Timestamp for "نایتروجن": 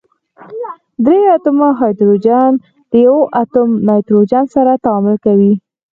3.87-4.45